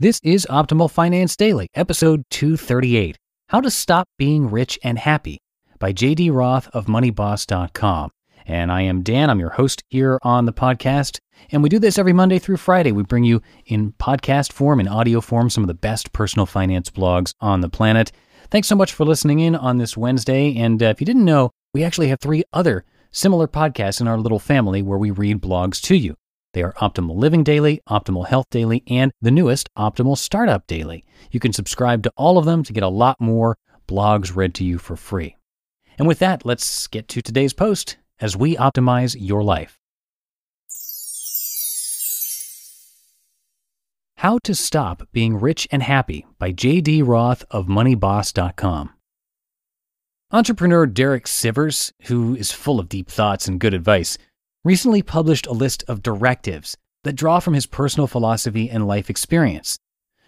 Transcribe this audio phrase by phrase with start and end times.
[0.00, 3.16] This is Optimal Finance Daily, episode 238
[3.50, 5.40] How to Stop Being Rich and Happy
[5.78, 8.10] by JD Roth of MoneyBoss.com.
[8.44, 11.20] And I am Dan, I'm your host here on the podcast.
[11.52, 12.90] And we do this every Monday through Friday.
[12.90, 16.90] We bring you in podcast form and audio form some of the best personal finance
[16.90, 18.10] blogs on the planet.
[18.50, 20.56] Thanks so much for listening in on this Wednesday.
[20.56, 24.18] And uh, if you didn't know, we actually have three other similar podcasts in our
[24.18, 26.16] little family where we read blogs to you.
[26.54, 31.04] They are Optimal Living Daily, Optimal Health Daily, and the newest Optimal Startup Daily.
[31.32, 33.58] You can subscribe to all of them to get a lot more
[33.88, 35.36] blogs read to you for free.
[35.98, 39.78] And with that, let's get to today's post as we optimize your life.
[44.18, 47.02] How to Stop Being Rich and Happy by J.D.
[47.02, 48.90] Roth of MoneyBoss.com.
[50.30, 54.16] Entrepreneur Derek Sivers, who is full of deep thoughts and good advice,
[54.64, 59.78] recently published a list of directives that draw from his personal philosophy and life experience.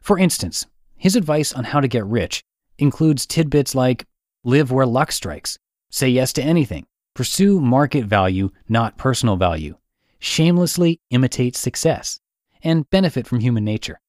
[0.00, 0.66] For instance,
[0.96, 2.44] his advice on how to get rich
[2.78, 4.06] includes tidbits like
[4.44, 5.58] live where luck strikes,
[5.90, 9.76] say yes to anything, pursue market value, not personal value,
[10.20, 12.20] shamelessly imitate success,
[12.62, 14.00] and benefit from human nature.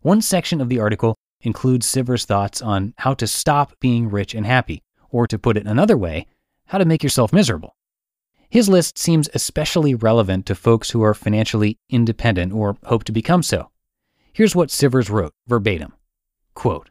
[0.00, 4.44] One section of the article includes Sivers' thoughts on how to stop being rich and
[4.44, 6.26] happy, or to put it another way,
[6.66, 7.76] how to make yourself miserable.
[8.50, 13.42] His list seems especially relevant to folks who are financially independent or hope to become
[13.42, 13.70] so.
[14.32, 15.92] Here's what Sivers wrote verbatim
[16.54, 16.90] Quote,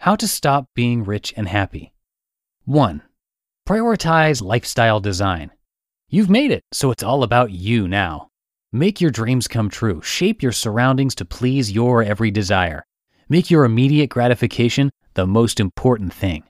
[0.00, 1.92] How to stop being rich and happy.
[2.66, 3.02] 1.
[3.66, 5.50] Prioritize lifestyle design.
[6.08, 8.28] You've made it, so it's all about you now.
[8.70, 10.02] Make your dreams come true.
[10.02, 12.84] Shape your surroundings to please your every desire.
[13.28, 16.44] Make your immediate gratification the most important thing.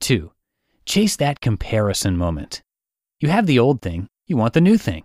[0.00, 0.32] 2.
[0.84, 2.62] Chase that comparison moment.
[3.18, 5.04] You have the old thing, you want the new thing.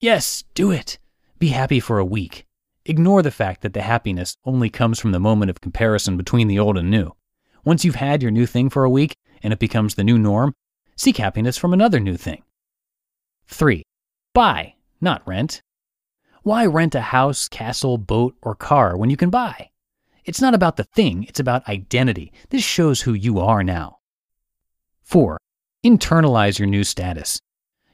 [0.00, 0.98] Yes, do it.
[1.38, 2.44] Be happy for a week.
[2.84, 6.58] Ignore the fact that the happiness only comes from the moment of comparison between the
[6.58, 7.12] old and new.
[7.64, 10.52] Once you've had your new thing for a week and it becomes the new norm,
[10.96, 12.42] seek happiness from another new thing.
[13.46, 13.84] 3.
[14.34, 15.60] Buy, not rent.
[16.42, 19.70] Why rent a house, castle, boat, or car when you can buy?
[20.24, 22.32] It's not about the thing, it's about identity.
[22.50, 23.98] This shows who you are now.
[25.02, 25.38] 4.
[25.84, 27.38] Internalize your new status.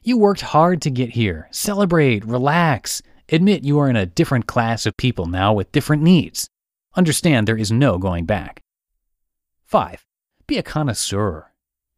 [0.03, 1.49] You worked hard to get here.
[1.51, 3.03] Celebrate, relax.
[3.31, 6.49] Admit you are in a different class of people now with different needs.
[6.95, 8.63] Understand there is no going back.
[9.67, 10.05] 5.
[10.47, 11.53] Be a connoisseur.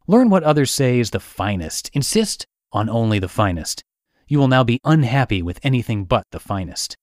[0.06, 1.90] Learn what others say is the finest.
[1.92, 3.84] Insist on only the finest.
[4.26, 6.96] You will now be unhappy with anything but the finest.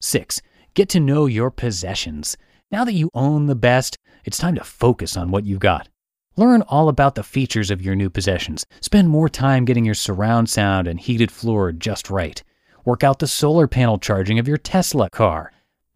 [0.00, 0.40] 6.
[0.74, 2.36] Get to know your possessions.
[2.70, 5.88] Now that you own the best, it's time to focus on what you've got.
[6.38, 8.66] Learn all about the features of your new possessions.
[8.82, 12.42] Spend more time getting your surround sound and heated floor just right.
[12.84, 15.50] Work out the solar panel charging of your Tesla car.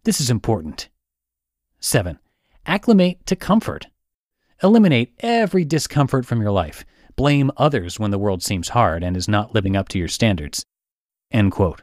[0.05, 0.89] This is important.
[1.81, 2.19] 7.
[2.65, 3.89] Acclimate to comfort.
[4.63, 6.87] Eliminate every discomfort from your life.
[7.17, 10.65] Blame others when the world seems hard and is not living up to your standards.
[11.31, 11.83] End quote.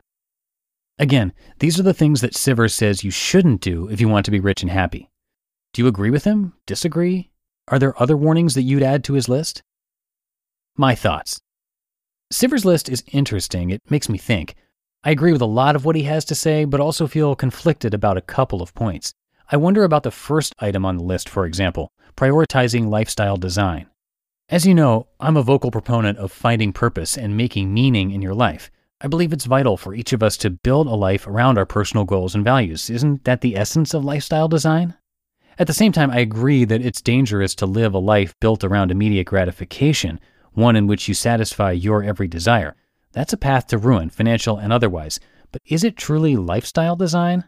[0.97, 4.31] Again, these are the things that Sivers says you shouldn't do if you want to
[4.31, 5.12] be rich and happy.
[5.74, 6.53] Do you agree with him?
[6.66, 7.29] Disagree?
[7.70, 9.62] Are there other warnings that you'd add to his list?
[10.78, 11.42] My thoughts.
[12.32, 13.70] Sivers' list is interesting.
[13.70, 14.56] It makes me think.
[15.04, 17.94] I agree with a lot of what he has to say, but also feel conflicted
[17.94, 19.14] about a couple of points.
[19.52, 23.88] I wonder about the first item on the list, for example, prioritizing lifestyle design.
[24.50, 28.34] As you know, I'm a vocal proponent of finding purpose and making meaning in your
[28.34, 28.72] life.
[29.02, 32.06] I believe it's vital for each of us to build a life around our personal
[32.06, 32.90] goals and values.
[32.90, 34.96] Isn't that the essence of lifestyle design?
[35.59, 38.91] At the same time, I agree that it's dangerous to live a life built around
[38.91, 40.19] immediate gratification,
[40.53, 42.75] one in which you satisfy your every desire.
[43.13, 45.19] That's a path to ruin, financial and otherwise.
[45.51, 47.45] But is it truly lifestyle design?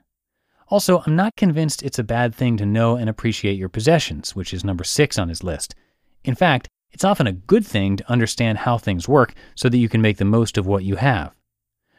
[0.69, 4.53] Also, I'm not convinced it's a bad thing to know and appreciate your possessions, which
[4.53, 5.75] is number six on his list.
[6.23, 9.89] In fact, it's often a good thing to understand how things work so that you
[9.89, 11.35] can make the most of what you have.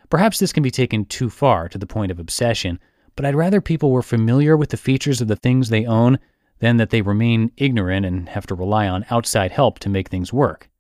[0.09, 2.81] Perhaps this can be taken too far to the point of obsession,
[3.17, 6.19] but I'd rather people were familiar with the features of the things they own
[6.61, 10.33] than that they remain ignorant and have to rely on outside help to make things
[10.33, 10.71] work.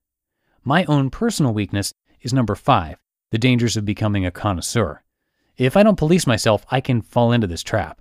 [0.63, 2.97] My own personal weakness is number five
[3.31, 5.03] the dangers of becoming a connoisseur.
[5.57, 8.01] If I don't police myself, I can fall into this trap.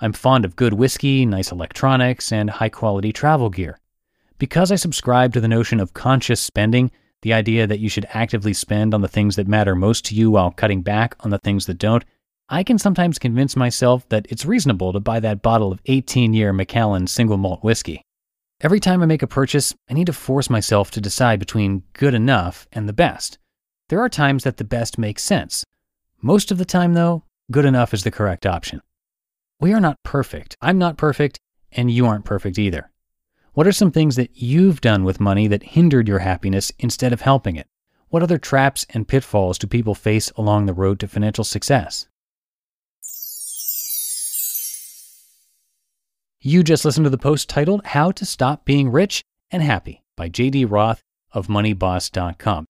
[0.00, 3.78] I'm fond of good whiskey, nice electronics, and high quality travel gear.
[4.38, 6.90] Because I subscribe to the notion of conscious spending,
[7.22, 10.30] the idea that you should actively spend on the things that matter most to you
[10.30, 12.04] while cutting back on the things that don't,
[12.48, 16.52] I can sometimes convince myself that it's reasonable to buy that bottle of 18 year
[16.52, 18.02] Macallan single malt whiskey.
[18.60, 22.14] Every time I make a purchase, I need to force myself to decide between good
[22.14, 23.38] enough and the best.
[23.88, 25.64] There are times that the best makes sense.
[26.22, 28.80] Most of the time, though, good enough is the correct option.
[29.58, 30.56] We are not perfect.
[30.62, 31.40] I'm not perfect,
[31.72, 32.92] and you aren't perfect either.
[33.54, 37.22] What are some things that you've done with money that hindered your happiness instead of
[37.22, 37.66] helping it?
[38.08, 42.06] What other traps and pitfalls do people face along the road to financial success?
[46.46, 49.20] You just listened to the post titled How to Stop Being Rich
[49.50, 51.02] and Happy by JD Roth
[51.32, 52.66] of MoneyBoss.com.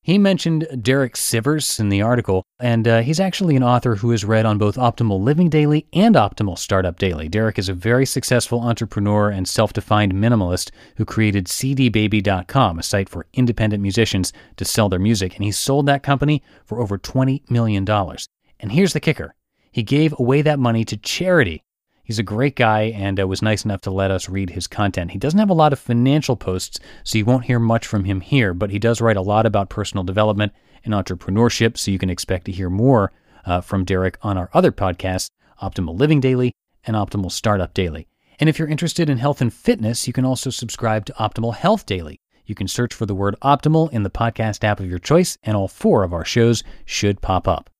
[0.00, 4.24] He mentioned Derek Sivers in the article, and uh, he's actually an author who has
[4.24, 7.28] read on both Optimal Living Daily and Optimal Startup Daily.
[7.28, 13.10] Derek is a very successful entrepreneur and self defined minimalist who created CDBaby.com, a site
[13.10, 17.50] for independent musicians to sell their music, and he sold that company for over $20
[17.50, 17.86] million.
[17.86, 19.34] And here's the kicker
[19.70, 21.62] he gave away that money to charity
[22.10, 25.12] He's a great guy and uh, was nice enough to let us read his content.
[25.12, 28.20] He doesn't have a lot of financial posts, so you won't hear much from him
[28.20, 30.52] here, but he does write a lot about personal development
[30.84, 33.12] and entrepreneurship, so you can expect to hear more
[33.46, 35.30] uh, from Derek on our other podcasts,
[35.62, 36.52] Optimal Living Daily
[36.84, 38.08] and Optimal Startup Daily.
[38.40, 41.86] And if you're interested in health and fitness, you can also subscribe to Optimal Health
[41.86, 42.18] Daily.
[42.44, 45.56] You can search for the word optimal in the podcast app of your choice, and
[45.56, 47.70] all four of our shows should pop up.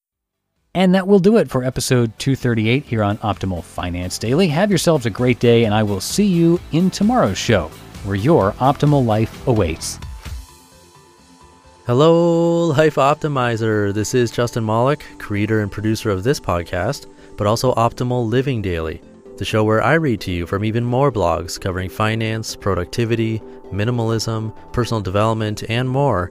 [0.72, 4.46] And that will do it for episode 238 here on Optimal Finance Daily.
[4.46, 7.68] Have yourselves a great day, and I will see you in tomorrow's show,
[8.04, 9.98] where your optimal life awaits.
[11.86, 13.92] Hello, Life Optimizer.
[13.92, 19.02] This is Justin Malik, creator and producer of this podcast, but also Optimal Living Daily,
[19.38, 23.40] the show where I read to you from even more blogs covering finance, productivity,
[23.72, 26.30] minimalism, personal development, and more